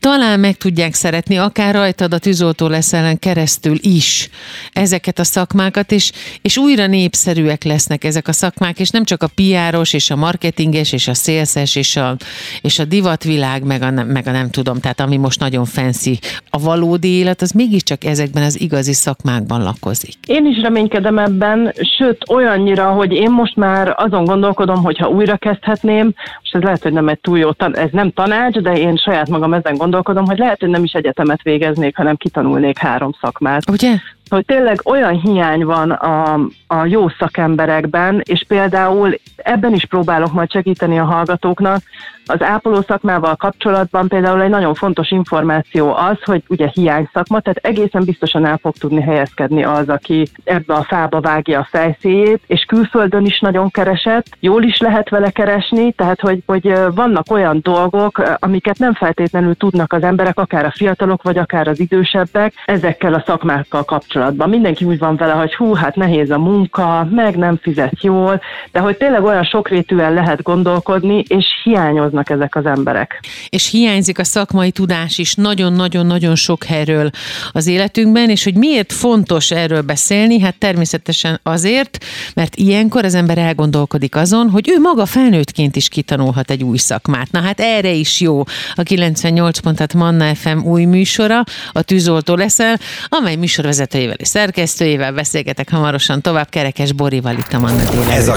talán 0.00 0.40
meg 0.40 0.56
tudják 0.56 0.94
szeretni, 0.94 1.36
akár 1.36 1.74
rajtad 1.74 2.14
a 2.14 2.18
tűzoltó 2.18 2.66
leszel 2.66 3.18
keresztül 3.18 3.76
is 3.80 4.28
ezeket 4.72 5.18
a 5.18 5.24
szakmákat, 5.24 5.92
és, 5.92 6.12
és 6.42 6.56
újra 6.56 6.86
népszerűek 7.10 7.64
lesznek 7.64 8.04
ezek 8.04 8.28
a 8.28 8.32
szakmák, 8.32 8.78
és 8.78 8.90
nem 8.90 9.04
csak 9.04 9.22
a 9.22 9.28
piáros, 9.34 9.92
és 9.92 10.10
a 10.10 10.16
marketinges, 10.16 10.92
és 10.92 11.08
a 11.08 11.14
szélszes, 11.14 11.76
és 11.76 11.96
a, 11.96 12.16
és 12.60 12.78
a 12.78 12.84
divatvilág, 12.84 13.64
meg 13.64 13.82
a, 13.82 13.90
meg 13.90 14.26
a 14.26 14.30
nem 14.30 14.50
tudom, 14.50 14.80
tehát 14.80 15.00
ami 15.00 15.16
most 15.16 15.40
nagyon 15.40 15.64
fancy. 15.64 16.18
A 16.50 16.58
valódi 16.58 17.08
élet, 17.08 17.42
az 17.42 17.50
mégiscsak 17.50 18.04
ezekben 18.04 18.42
az 18.42 18.60
igazi 18.60 18.92
szakmákban 18.92 19.62
lakozik. 19.62 20.14
Én 20.26 20.46
is 20.46 20.60
reménykedem 20.62 21.18
ebben, 21.18 21.72
sőt 21.98 22.30
olyannyira, 22.30 22.90
hogy 22.90 23.12
én 23.12 23.30
most 23.30 23.56
már 23.56 23.94
azon 23.96 24.24
gondolkodom, 24.24 24.82
hogy 24.82 24.98
ha 24.98 25.08
újra 25.08 25.36
kezdhetném, 25.36 26.14
és 26.42 26.50
ez 26.50 26.62
lehet, 26.62 26.82
hogy 26.82 26.92
nem 26.92 27.08
egy 27.08 27.20
túl 27.20 27.38
jó, 27.38 27.52
tan- 27.52 27.76
ez 27.76 27.90
nem 27.92 28.10
tanács, 28.12 28.56
de 28.58 28.72
én 28.72 28.96
saját 28.96 29.28
magam 29.28 29.54
ezen 29.54 29.76
gondolkodom, 29.76 30.24
hogy 30.24 30.38
lehet, 30.38 30.60
hogy 30.60 30.68
nem 30.68 30.84
is 30.84 30.92
egyetem 30.92 31.30
egyetemet 31.30 31.42
végeznék, 31.42 31.96
hanem 31.96 32.16
kitanulnék 32.16 32.78
három 32.78 33.12
szakmát. 33.20 33.70
Ugye? 33.70 33.92
Hogy 34.30 34.44
tényleg 34.44 34.80
olyan 34.84 35.20
hiány 35.20 35.64
van 35.64 35.90
a, 35.90 36.32
a 36.66 36.84
jó 36.84 37.08
szakemberekben, 37.08 38.22
és 38.24 38.44
például 38.48 39.14
ebben 39.44 39.74
is 39.74 39.84
próbálok 39.84 40.32
majd 40.32 40.50
segíteni 40.50 40.98
a 40.98 41.04
hallgatóknak, 41.04 41.82
az 42.30 42.42
ápoló 42.42 42.82
szakmával 42.86 43.36
kapcsolatban 43.36 44.08
például 44.08 44.42
egy 44.42 44.50
nagyon 44.50 44.74
fontos 44.74 45.10
információ 45.10 45.94
az, 45.94 46.22
hogy 46.24 46.42
ugye 46.48 46.68
hiány 46.72 47.08
szakma, 47.12 47.40
tehát 47.40 47.58
egészen 47.58 48.04
biztosan 48.04 48.46
el 48.46 48.58
fog 48.62 48.74
tudni 48.76 49.02
helyezkedni 49.02 49.64
az, 49.64 49.88
aki 49.88 50.28
ebbe 50.44 50.74
a 50.74 50.82
fába 50.82 51.20
vágja 51.20 51.58
a 51.58 51.68
fejszéjét, 51.70 52.42
és 52.46 52.64
külföldön 52.64 53.24
is 53.24 53.40
nagyon 53.40 53.70
keresett, 53.70 54.26
jól 54.40 54.62
is 54.62 54.78
lehet 54.78 55.08
vele 55.08 55.30
keresni, 55.30 55.92
tehát 55.92 56.20
hogy, 56.20 56.42
hogy 56.46 56.74
vannak 56.94 57.30
olyan 57.30 57.60
dolgok, 57.62 58.22
amiket 58.38 58.78
nem 58.78 58.94
feltétlenül 58.94 59.54
tudnak 59.54 59.92
az 59.92 60.02
emberek, 60.02 60.38
akár 60.38 60.64
a 60.64 60.72
fiatalok, 60.76 61.22
vagy 61.22 61.38
akár 61.38 61.68
az 61.68 61.80
idősebbek, 61.80 62.52
ezekkel 62.64 63.14
a 63.14 63.22
szakmákkal 63.26 63.84
kapcsolatban. 63.84 64.48
Mindenki 64.48 64.84
úgy 64.84 64.98
van 64.98 65.16
vele, 65.16 65.32
hogy 65.32 65.54
hú, 65.54 65.74
hát 65.74 65.96
nehéz 65.96 66.30
a 66.30 66.38
munka, 66.38 67.06
meg 67.10 67.36
nem 67.36 67.56
fizet 67.56 68.02
jól, 68.02 68.40
de 68.72 68.80
hogy 68.80 68.96
tényleg 68.96 69.22
olyan 69.30 69.44
sokrétűen 69.44 70.14
lehet 70.14 70.42
gondolkodni, 70.42 71.24
és 71.28 71.46
hiányoznak 71.64 72.30
ezek 72.30 72.56
az 72.56 72.66
emberek. 72.66 73.24
És 73.48 73.70
hiányzik 73.70 74.18
a 74.18 74.24
szakmai 74.24 74.70
tudás 74.70 75.18
is 75.18 75.34
nagyon-nagyon-nagyon 75.34 76.34
sok 76.34 76.64
helyről 76.64 77.10
az 77.52 77.66
életünkben, 77.66 78.30
és 78.30 78.44
hogy 78.44 78.54
miért 78.54 78.92
fontos 78.92 79.50
erről 79.50 79.82
beszélni? 79.82 80.40
Hát 80.40 80.58
természetesen 80.58 81.40
azért, 81.42 82.04
mert 82.34 82.56
ilyenkor 82.56 83.04
az 83.04 83.14
ember 83.14 83.38
elgondolkodik 83.38 84.16
azon, 84.16 84.50
hogy 84.50 84.68
ő 84.68 84.80
maga 84.80 85.06
felnőttként 85.06 85.76
is 85.76 85.88
kitanulhat 85.88 86.50
egy 86.50 86.62
új 86.62 86.76
szakmát. 86.76 87.30
Na 87.30 87.40
hát 87.40 87.60
erre 87.60 87.90
is 87.90 88.20
jó 88.20 88.42
a 88.74 88.82
98 88.82 89.58
pontat 89.58 89.94
Manna 89.94 90.34
FM 90.34 90.58
új 90.64 90.84
műsora, 90.84 91.44
a 91.72 91.82
Tűzoltó 91.82 92.34
leszel, 92.34 92.78
amely 93.08 93.36
műsorvezetőjével 93.36 94.16
és 94.18 94.28
szerkesztőjével 94.28 95.12
beszélgetek 95.12 95.70
hamarosan 95.70 96.20
tovább 96.20 96.48
Kerekes 96.48 96.92
Borival 96.92 97.32
itt 97.32 97.52
a 97.52 97.58
Manna. 97.58 98.12
Ez 98.12 98.28
a 98.28 98.36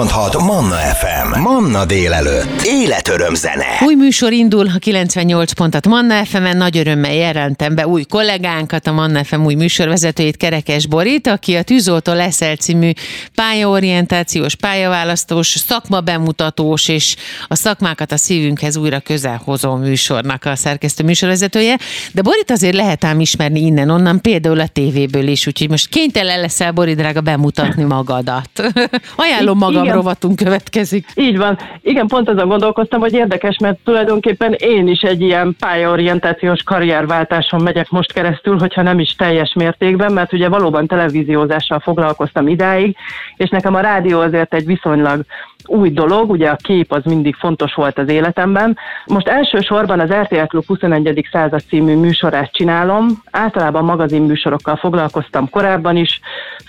98.6 0.00 0.44
Manna 0.46 0.76
FM. 0.76 1.40
Manna 1.40 1.84
délelőtt. 1.84 2.62
Életöröm 2.64 3.34
zene. 3.34 3.64
Új 3.84 3.94
műsor 3.94 4.32
indul 4.32 4.66
a 4.66 4.78
98 4.78 5.52
pontat 5.52 5.86
Manna 5.86 6.24
fm 6.24 6.44
-en. 6.44 6.56
Nagy 6.56 6.78
örömmel 6.78 7.12
jelentem 7.12 7.74
be 7.74 7.86
új 7.86 8.02
kollégánkat, 8.02 8.86
a 8.86 8.92
Manna 8.92 9.24
FM 9.24 9.44
új 9.44 9.54
műsorvezetőjét, 9.54 10.36
Kerekes 10.36 10.86
Borit, 10.86 11.26
aki 11.26 11.54
a 11.54 11.62
Tűzoltó 11.62 12.12
leszel 12.12 12.56
című 12.56 12.90
pályaorientációs, 13.34 14.54
pályaválasztós, 14.54 15.48
szakma 15.48 16.00
bemutatós 16.00 16.88
és 16.88 17.16
a 17.48 17.54
szakmákat 17.54 18.12
a 18.12 18.16
szívünkhez 18.16 18.76
újra 18.76 19.00
közel 19.00 19.40
hozó 19.44 19.74
műsornak 19.74 20.44
a 20.44 20.56
szerkesztő 20.56 21.04
műsorvezetője. 21.04 21.78
De 22.12 22.22
Borit 22.22 22.50
azért 22.50 22.74
lehet 22.74 23.04
ám 23.04 23.20
ismerni 23.20 23.60
innen-onnan, 23.60 24.20
például 24.20 24.60
a 24.60 24.66
tévéből 24.66 25.28
is, 25.28 25.46
úgyhogy 25.46 25.70
most 25.70 25.88
kénytelen 25.88 26.40
leszel, 26.40 26.72
Bori 26.72 26.94
drága, 26.94 27.20
bemutatni 27.20 27.82
magadat. 27.82 28.50
Ajánlom 29.16 29.58
magam 29.58 29.88
Igen. 29.90 30.02
rovatunk 30.02 30.36
következik. 30.36 31.06
Így 31.14 31.36
van. 31.36 31.58
Igen, 31.82 32.06
pont 32.06 32.28
azon 32.28 32.48
gondolkoztam, 32.48 33.00
hogy 33.00 33.12
érdekes, 33.12 33.56
mert 33.58 33.78
tulajdonképpen 33.84 34.52
én 34.52 34.88
is 34.88 35.00
egy 35.00 35.20
ilyen 35.20 35.56
pályaorientációs 35.58 36.62
karrierváltáson 36.62 37.62
megyek 37.62 37.90
most 37.90 38.12
keresztül, 38.12 38.58
hogyha 38.58 38.82
nem 38.82 38.98
is 38.98 39.14
teljes 39.14 39.52
mértékben, 39.54 40.12
mert 40.12 40.32
ugye 40.32 40.48
valóban 40.48 40.86
televíziózással 40.86 41.78
foglalkoztam 41.78 42.48
idáig, 42.48 42.96
és 43.36 43.48
nekem 43.48 43.74
a 43.74 43.80
rádió 43.80 44.20
azért 44.20 44.54
egy 44.54 44.66
viszonylag 44.66 45.24
új 45.66 45.90
dolog, 45.90 46.30
ugye 46.30 46.48
a 46.48 46.56
kép 46.56 46.92
az 46.92 47.04
mindig 47.04 47.34
fontos 47.34 47.74
volt 47.74 47.98
az 47.98 48.08
életemben. 48.08 48.76
Most 49.06 49.28
elsősorban 49.28 50.00
az 50.00 50.12
RTL 50.12 50.44
Klub 50.46 50.66
21. 50.66 51.28
század 51.32 51.62
című 51.68 51.96
műsorát 51.96 52.52
csinálom. 52.52 53.22
Általában 53.30 53.84
magazinműsorokkal 53.84 54.76
foglalkoztam 54.76 55.50
korábban 55.50 55.96
is, 55.96 56.20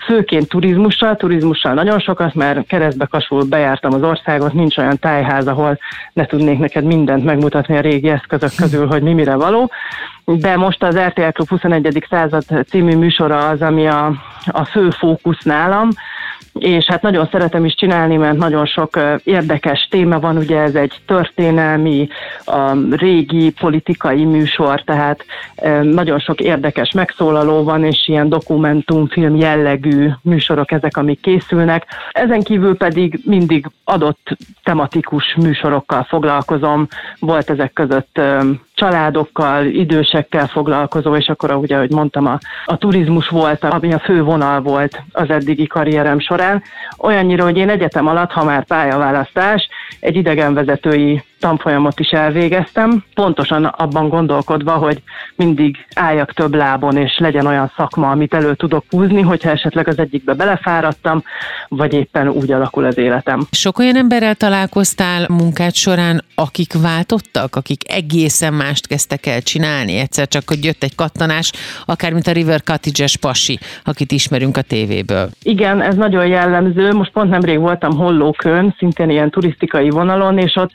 főként 0.06 0.48
turizmussal, 0.48 1.16
turizmussal 1.16 1.74
nagyon 1.74 1.98
sokat, 1.98 2.34
mert 2.34 2.66
keresztbe 2.66 3.06
kasul 3.12 3.44
bejártam 3.44 3.92
az 3.92 4.02
országot, 4.02 4.52
nincs 4.52 4.76
olyan 4.76 4.98
tájház, 4.98 5.46
ahol 5.46 5.78
ne 6.12 6.24
tudnék 6.26 6.58
neked 6.58 6.84
mindent 6.84 7.24
megmutatni 7.24 7.76
a 7.76 7.80
régi 7.80 8.08
eszközök 8.08 8.50
közül, 8.56 8.86
hogy 8.86 9.02
mi 9.02 9.12
mire 9.12 9.34
való. 9.34 9.70
De 10.24 10.56
most 10.56 10.82
az 10.82 10.98
RTL 10.98 11.28
Klub 11.32 11.48
21. 11.48 12.06
század 12.10 12.44
című 12.68 12.96
műsora 12.96 13.48
az, 13.48 13.62
ami 13.62 13.86
a, 13.86 14.12
a 14.46 14.64
fő 14.64 14.90
fókusz 14.90 15.42
nálam, 15.42 15.88
és 16.58 16.84
hát 16.84 17.02
nagyon 17.02 17.28
szeretem 17.30 17.64
is 17.64 17.74
csinálni, 17.74 18.16
mert 18.16 18.36
nagyon 18.36 18.66
sok 18.66 19.00
érdekes 19.24 19.88
téma 19.90 20.20
van, 20.20 20.36
ugye 20.36 20.58
ez 20.58 20.74
egy 20.74 20.92
történelmi, 21.06 22.08
régi 22.90 23.50
politikai 23.50 24.24
műsor, 24.24 24.82
tehát 24.82 25.24
nagyon 25.82 26.18
sok 26.18 26.40
érdekes 26.40 26.90
megszólaló 26.92 27.62
van, 27.62 27.84
és 27.84 28.08
ilyen 28.08 28.28
dokumentumfilm 28.28 29.36
jellegű 29.36 30.08
műsorok 30.22 30.72
ezek, 30.72 30.96
amik 30.96 31.20
készülnek. 31.20 31.86
Ezen 32.12 32.42
kívül 32.42 32.76
pedig 32.76 33.20
mindig 33.24 33.66
adott 33.84 34.36
tematikus 34.62 35.34
műsorokkal 35.34 36.02
foglalkozom, 36.02 36.88
volt 37.18 37.50
ezek 37.50 37.72
között 37.72 38.20
családokkal, 38.82 39.66
idősekkel 39.66 40.46
foglalkozó, 40.46 41.16
és 41.16 41.28
akkor 41.28 41.54
ugye, 41.54 41.76
ahogy 41.76 41.90
mondtam, 41.90 42.26
a, 42.26 42.38
a 42.64 42.76
turizmus 42.76 43.28
volt, 43.28 43.64
ami 43.64 43.92
a 43.92 43.98
fő 43.98 44.22
vonal 44.22 44.60
volt 44.60 45.02
az 45.12 45.30
eddigi 45.30 45.66
karrierem 45.66 46.20
során. 46.20 46.62
Olyannyira, 46.98 47.44
hogy 47.44 47.56
én 47.56 47.68
egyetem 47.68 48.06
alatt, 48.06 48.30
ha 48.30 48.44
már 48.44 48.64
pályaválasztás, 48.64 49.68
egy 50.00 50.16
idegenvezetői 50.16 51.22
tanfolyamot 51.42 52.00
is 52.00 52.08
elvégeztem, 52.08 53.04
pontosan 53.14 53.64
abban 53.64 54.08
gondolkodva, 54.08 54.72
hogy 54.72 55.02
mindig 55.36 55.76
álljak 55.94 56.32
több 56.32 56.54
lábon, 56.54 56.96
és 56.96 57.18
legyen 57.18 57.46
olyan 57.46 57.72
szakma, 57.76 58.10
amit 58.10 58.34
elő 58.34 58.54
tudok 58.54 58.84
húzni, 58.90 59.20
hogyha 59.20 59.50
esetleg 59.50 59.88
az 59.88 59.98
egyikbe 59.98 60.34
belefáradtam, 60.34 61.22
vagy 61.68 61.92
éppen 61.94 62.28
úgy 62.28 62.52
alakul 62.52 62.84
az 62.84 62.98
életem. 62.98 63.46
Sok 63.50 63.78
olyan 63.78 63.96
emberrel 63.96 64.34
találkoztál 64.34 65.26
munkát 65.28 65.74
során, 65.74 66.24
akik 66.34 66.72
váltottak, 66.82 67.56
akik 67.56 67.92
egészen 67.92 68.54
mást 68.54 68.86
kezdtek 68.86 69.26
el 69.26 69.40
csinálni, 69.40 69.98
egyszer 69.98 70.28
csak, 70.28 70.42
hogy 70.46 70.64
jött 70.64 70.82
egy 70.82 70.94
kattanás, 70.94 71.52
akár 71.86 72.12
mint 72.12 72.26
a 72.26 72.32
River 72.32 72.62
Cottage-es 72.62 73.16
pasi, 73.16 73.58
akit 73.84 74.12
ismerünk 74.12 74.56
a 74.56 74.62
tévéből. 74.62 75.28
Igen, 75.42 75.80
ez 75.80 75.94
nagyon 75.94 76.26
jellemző. 76.26 76.92
Most 76.92 77.12
pont 77.12 77.30
nemrég 77.30 77.58
voltam 77.58 77.96
Hollókön, 77.96 78.74
szintén 78.78 79.10
ilyen 79.10 79.30
turisztikai 79.30 79.90
vonalon, 79.90 80.38
és 80.38 80.56
ott 80.56 80.70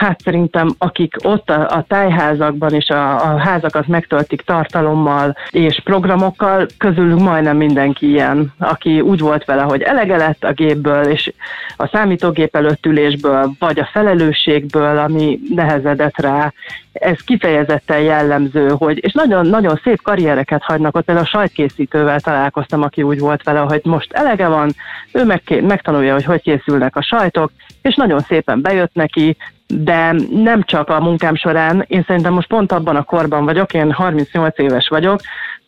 hát 0.00 0.20
szerintem 0.20 0.74
akik 0.78 1.14
ott 1.22 1.50
a, 1.50 1.70
a 1.70 1.84
tájházakban 1.88 2.74
és 2.74 2.88
a, 2.88 3.32
a 3.32 3.38
házakat 3.38 3.86
megtöltik 3.86 4.42
tartalommal 4.42 5.36
és 5.50 5.80
programokkal, 5.84 6.66
közülünk 6.78 7.20
majdnem 7.20 7.56
mindenki 7.56 8.10
ilyen, 8.10 8.52
aki 8.58 9.00
úgy 9.00 9.20
volt 9.20 9.44
vele, 9.44 9.62
hogy 9.62 9.82
elege 9.82 10.16
lett 10.16 10.44
a 10.44 10.52
gépből 10.52 11.04
és 11.04 11.32
a 11.76 11.86
számítógép 11.86 12.56
előtt 12.56 12.86
ülésből, 12.86 13.50
vagy 13.58 13.78
a 13.78 13.88
felelősségből, 13.92 14.98
ami 14.98 15.38
nehezedett 15.54 16.20
rá. 16.20 16.52
Ez 16.92 17.20
kifejezetten 17.20 18.00
jellemző, 18.00 18.68
hogy, 18.68 19.04
és 19.04 19.12
nagyon-nagyon 19.12 19.80
szép 19.82 20.02
karriereket 20.02 20.62
hagynak 20.62 20.96
ott, 20.96 21.04
például 21.04 21.26
a 21.26 21.30
sajtkészítővel 21.38 22.20
találkoztam, 22.20 22.82
aki 22.82 23.02
úgy 23.02 23.18
volt 23.18 23.42
vele, 23.42 23.58
hogy 23.58 23.80
most 23.84 24.12
elege 24.12 24.48
van, 24.48 24.70
ő 25.12 25.24
meg, 25.24 25.42
megtanulja, 25.62 26.12
hogy 26.12 26.24
hogy 26.24 26.42
készülnek 26.42 26.96
a 26.96 27.02
sajtok, 27.02 27.52
és 27.82 27.94
nagyon 27.94 28.20
szépen 28.20 28.60
bejött 28.60 28.94
neki, 28.94 29.36
de 29.70 30.14
nem 30.30 30.62
csak 30.62 30.88
a 30.88 31.00
munkám 31.00 31.34
során, 31.34 31.84
én 31.88 32.04
szerintem 32.06 32.32
most 32.32 32.48
pont 32.48 32.72
abban 32.72 32.96
a 32.96 33.02
korban 33.02 33.44
vagyok, 33.44 33.74
én 33.74 33.92
38 33.92 34.58
éves 34.58 34.88
vagyok, 34.88 35.20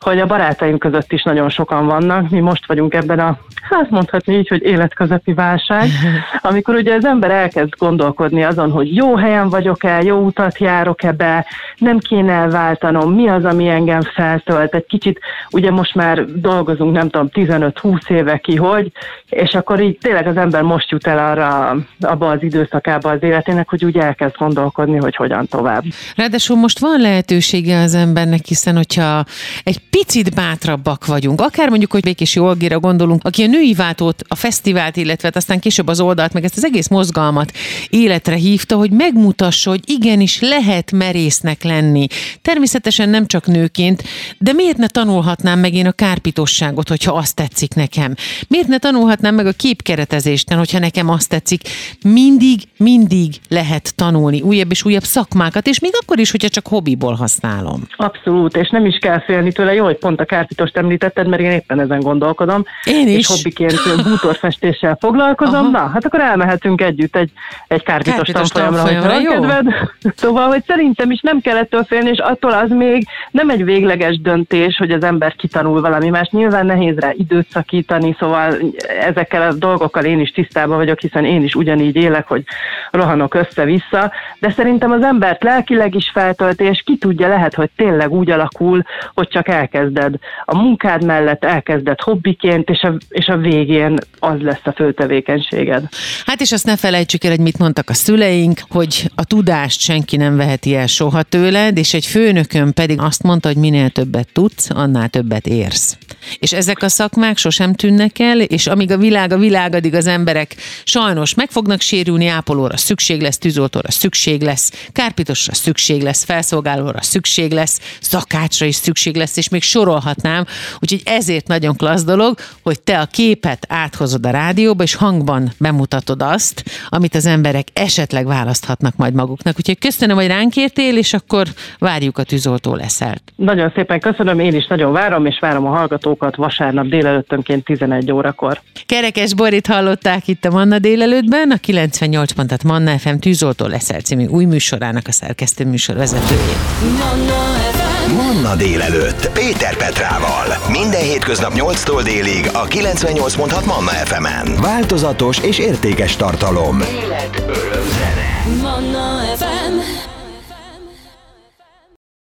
hogy 0.02 0.18
a 0.18 0.26
barátaim 0.26 0.78
között 0.78 1.12
is 1.12 1.22
nagyon 1.22 1.48
sokan 1.48 1.86
vannak. 1.86 2.30
Mi 2.30 2.40
most 2.40 2.66
vagyunk 2.66 2.94
ebben 2.94 3.18
a, 3.18 3.38
hát 3.62 3.90
mondhatni 3.90 4.36
így, 4.36 4.48
hogy 4.48 4.62
életközepi 4.62 5.32
válság, 5.32 5.88
amikor 6.50 6.74
ugye 6.74 6.94
az 6.94 7.04
ember 7.04 7.30
elkezd 7.30 7.72
gondolkodni 7.78 8.42
azon, 8.42 8.70
hogy 8.70 8.96
jó 8.96 9.16
helyen 9.16 9.48
vagyok-e, 9.48 10.02
jó 10.02 10.18
utat 10.18 10.58
járok-e 10.58 11.12
be, 11.12 11.46
nem 11.76 11.98
kéne 11.98 12.32
elváltanom, 12.32 13.14
mi 13.14 13.28
az, 13.28 13.44
ami 13.44 13.68
engem 13.68 14.02
feltölt. 14.02 14.74
Egy 14.74 14.86
kicsit, 14.86 15.20
ugye 15.50 15.70
most 15.70 15.94
már 15.94 16.24
dolgozunk, 16.24 16.92
nem 16.92 17.08
tudom, 17.08 17.28
15-20 17.32 18.10
éve 18.10 18.38
ki, 18.38 18.56
hogy, 18.56 18.92
és 19.28 19.54
akkor 19.54 19.80
így 19.80 19.98
tényleg 19.98 20.26
az 20.26 20.36
ember 20.36 20.62
most 20.62 20.90
jut 20.90 21.06
el 21.06 21.18
arra, 21.18 21.76
abba 22.00 22.30
az 22.30 22.42
időszakába 22.42 23.10
az 23.10 23.22
életének, 23.22 23.68
hogy 23.68 23.84
úgy 23.84 23.98
elkezd 23.98 24.36
gondolkodni, 24.36 24.96
hogy 24.96 25.16
hogyan 25.16 25.46
tovább. 25.46 25.82
Ráadásul 26.16 26.56
most 26.56 26.78
van 26.78 27.00
lehetősége 27.00 27.80
az 27.80 27.94
embernek, 27.94 28.40
hiszen 28.44 28.76
hogyha 28.76 29.24
egy 29.64 29.80
picit 29.98 30.34
bátrabbak 30.34 31.06
vagyunk. 31.06 31.40
Akár 31.40 31.68
mondjuk, 31.68 31.92
hogy 31.92 32.02
Békési 32.02 32.38
Olgira 32.38 32.80
gondolunk, 32.80 33.24
aki 33.24 33.42
a 33.42 33.46
női 33.46 33.74
váltót, 33.74 34.22
a 34.28 34.34
fesztivált, 34.34 34.96
illetve 34.96 35.26
hát 35.26 35.36
aztán 35.36 35.60
később 35.60 35.88
az 35.88 36.00
oldalt, 36.00 36.32
meg 36.32 36.44
ezt 36.44 36.56
az 36.56 36.64
egész 36.64 36.88
mozgalmat 36.88 37.52
életre 37.90 38.34
hívta, 38.34 38.76
hogy 38.76 38.90
megmutassa, 38.90 39.70
hogy 39.70 39.80
igenis 39.84 40.40
lehet 40.40 40.92
merésznek 40.92 41.62
lenni. 41.62 42.06
Természetesen 42.42 43.08
nem 43.08 43.26
csak 43.26 43.46
nőként, 43.46 44.02
de 44.38 44.52
miért 44.52 44.76
ne 44.76 44.86
tanulhatnám 44.86 45.58
meg 45.58 45.74
én 45.74 45.86
a 45.86 45.92
kárpitosságot, 45.92 46.88
hogyha 46.88 47.12
azt 47.12 47.36
tetszik 47.36 47.74
nekem? 47.74 48.14
Miért 48.48 48.68
ne 48.68 48.78
tanulhatnám 48.78 49.34
meg 49.34 49.46
a 49.46 49.52
képkeretezést, 49.52 50.52
hogyha 50.52 50.78
nekem 50.78 51.08
azt 51.08 51.28
tetszik? 51.28 51.62
Mindig, 52.04 52.60
mindig 52.76 53.34
lehet 53.48 53.94
tanulni 53.96 54.40
újabb 54.40 54.70
és 54.70 54.84
újabb 54.84 55.02
szakmákat, 55.02 55.66
és 55.66 55.80
még 55.80 55.92
akkor 56.00 56.18
is, 56.18 56.30
hogyha 56.30 56.48
csak 56.48 56.66
hobbiból 56.66 57.14
használom. 57.14 57.82
Abszolút, 57.96 58.56
és 58.56 58.70
nem 58.70 58.86
is 58.86 58.98
kell 58.98 59.20
félni 59.20 59.52
tőle. 59.52 59.80
Jó, 59.82 59.88
hogy 59.88 59.98
pont 59.98 60.20
a 60.20 60.24
kárpitost 60.24 60.76
említetted, 60.76 61.28
mert 61.28 61.42
én 61.42 61.50
éppen 61.50 61.80
ezen 61.80 62.00
gondolkodom. 62.00 62.64
Én 62.84 63.08
is. 63.08 63.16
És 63.16 63.26
hobbiként 63.26 64.02
bútorfestéssel 64.08 64.96
foglalkozom. 65.00 65.54
Aha. 65.54 65.70
Na, 65.70 65.90
hát 65.92 66.04
akkor 66.04 66.20
elmehetünk 66.20 66.80
együtt 66.80 67.16
egy, 67.16 67.30
egy 67.68 67.82
kárpitos, 67.82 68.14
Kárpitos 68.14 68.48
tanfolyamra, 68.48 68.98
tanfolyamra, 68.98 69.34
jó. 69.34 69.40
kedved. 69.40 69.74
Szóval, 70.22 70.48
hogy 70.48 70.62
szerintem 70.66 71.10
is 71.10 71.20
nem 71.20 71.40
kell 71.40 71.56
ettől 71.56 71.84
félni, 71.84 72.10
és 72.10 72.18
attól 72.18 72.52
az 72.52 72.70
még 72.70 73.06
nem 73.30 73.50
egy 73.50 73.64
végleges 73.64 74.20
döntés, 74.20 74.76
hogy 74.76 74.90
az 74.90 75.02
ember 75.04 75.34
kitanul 75.34 75.80
valami 75.80 76.08
más. 76.08 76.28
Nyilván 76.30 76.66
nehéz 76.66 76.98
rá 76.98 77.10
időt 77.12 77.50
szakítani, 77.50 78.16
szóval 78.18 78.54
ezekkel 79.00 79.42
a 79.42 79.52
dolgokkal 79.52 80.04
én 80.04 80.20
is 80.20 80.30
tisztában 80.30 80.76
vagyok, 80.76 81.00
hiszen 81.00 81.24
én 81.24 81.42
is 81.42 81.54
ugyanígy 81.54 81.96
élek, 81.96 82.28
hogy 82.28 82.44
rohanok 82.90 83.34
össze-vissza, 83.34 84.12
de 84.38 84.50
szerintem 84.50 84.90
az 84.90 85.02
embert 85.02 85.42
lelkileg 85.42 85.94
is 85.94 86.10
feltölti, 86.14 86.64
és 86.64 86.82
ki 86.84 86.98
tudja, 86.98 87.28
lehet, 87.28 87.54
hogy 87.54 87.70
tényleg 87.76 88.10
úgy 88.10 88.30
alakul, 88.30 88.82
hogy 89.14 89.28
csak 89.28 89.48
elkezded 89.72 90.14
a 90.44 90.56
munkád 90.56 91.04
mellett, 91.04 91.44
elkezded 91.44 92.00
hobbiként, 92.00 92.68
és 92.68 92.82
a, 92.82 92.94
és 93.08 93.26
a 93.26 93.36
végén 93.36 93.98
az 94.18 94.40
lesz 94.40 94.60
a 94.64 94.72
fő 94.72 94.92
tevékenységed. 94.92 95.88
Hát 96.26 96.40
és 96.40 96.52
azt 96.52 96.66
ne 96.66 96.76
felejtsük 96.76 97.24
el, 97.24 97.30
hogy 97.30 97.40
mit 97.40 97.58
mondtak 97.58 97.90
a 97.90 97.94
szüleink, 97.94 98.60
hogy 98.68 99.10
a 99.14 99.24
tudást 99.24 99.80
senki 99.80 100.16
nem 100.16 100.36
veheti 100.36 100.74
el 100.74 100.86
soha 100.86 101.22
tőled, 101.22 101.78
és 101.78 101.94
egy 101.94 102.06
főnökön 102.06 102.72
pedig 102.72 103.00
azt 103.00 103.22
mondta, 103.22 103.48
hogy 103.48 103.56
minél 103.56 103.90
többet 103.90 104.28
tudsz, 104.32 104.70
annál 104.70 105.08
többet 105.08 105.46
érsz. 105.46 105.98
És 106.38 106.52
ezek 106.52 106.82
a 106.82 106.88
szakmák 106.88 107.36
sosem 107.36 107.74
tűnnek 107.74 108.18
el, 108.18 108.40
és 108.40 108.66
amíg 108.66 108.90
a 108.90 108.96
világ 108.96 109.32
a 109.32 109.38
világ, 109.38 109.74
addig 109.74 109.94
az 109.94 110.06
emberek 110.06 110.54
sajnos 110.84 111.34
meg 111.34 111.50
fognak 111.50 111.80
sérülni, 111.80 112.26
ápolóra 112.26 112.76
szükség 112.76 113.20
lesz, 113.20 113.38
tűzoltóra 113.38 113.90
szükség 113.90 114.42
lesz, 114.42 114.88
kárpitosra 114.92 115.54
szükség 115.54 116.02
lesz, 116.02 116.24
felszolgálóra 116.24 117.02
szükség 117.02 117.52
lesz, 117.52 117.80
szakácsra 118.00 118.66
is 118.66 118.74
szükség 118.74 119.16
lesz, 119.16 119.36
és 119.36 119.48
még 119.48 119.61
sorolhatnám. 119.62 120.44
Úgyhogy 120.80 121.02
ezért 121.04 121.46
nagyon 121.46 121.76
klassz 121.76 122.04
dolog, 122.04 122.38
hogy 122.62 122.80
te 122.80 123.00
a 123.00 123.04
képet 123.04 123.66
áthozod 123.68 124.26
a 124.26 124.30
rádióba, 124.30 124.82
és 124.82 124.94
hangban 124.94 125.52
bemutatod 125.58 126.22
azt, 126.22 126.64
amit 126.88 127.14
az 127.14 127.26
emberek 127.26 127.68
esetleg 127.72 128.26
választhatnak 128.26 128.96
majd 128.96 129.14
maguknak. 129.14 129.54
Úgyhogy 129.56 129.78
köszönöm, 129.78 130.16
hogy 130.16 130.26
ránk 130.26 130.56
értél, 130.56 130.96
és 130.96 131.14
akkor 131.14 131.46
várjuk 131.78 132.18
a 132.18 132.22
tűzoltó 132.22 132.74
leszelt. 132.74 133.22
Nagyon 133.36 133.72
szépen 133.74 134.00
köszönöm, 134.00 134.38
én 134.38 134.54
is 134.54 134.66
nagyon 134.66 134.92
várom, 134.92 135.26
és 135.26 135.38
várom 135.40 135.66
a 135.66 135.70
hallgatókat 135.70 136.36
vasárnap 136.36 136.86
délelőttönként 136.86 137.64
11 137.64 138.12
órakor. 138.12 138.60
Kerekes 138.86 139.34
Borit 139.34 139.66
hallották 139.66 140.28
itt 140.28 140.44
a 140.44 140.50
Manna 140.50 140.78
délelőttben, 140.78 141.50
a 141.50 141.56
98 141.56 142.32
pontat 142.32 142.62
Manna 142.62 142.98
FM 142.98 143.16
tűzoltó 143.16 143.66
leszel 143.66 144.00
című 144.00 144.26
új 144.26 144.44
műsorának 144.44 145.06
a 145.06 145.12
szerkesztő 145.12 145.64
műsorvezetőjét. 145.64 147.81
Manna 148.10 148.56
délelőtt 148.56 149.30
Péter 149.32 149.76
Petrával. 149.76 150.46
Minden 150.68 151.00
hétköznap 151.00 151.52
8-tól 151.54 152.00
délig 152.04 152.50
a 152.52 152.66
98.6 152.66 153.64
Manna 153.64 153.90
FM-en. 153.90 154.60
Változatos 154.60 155.38
és 155.38 155.58
értékes 155.58 156.16
tartalom. 156.16 156.80
Élet, 156.80 157.42
öröm, 157.46 157.84
zene. 157.88 158.60
Manna 158.62 159.20
FM 159.36 160.01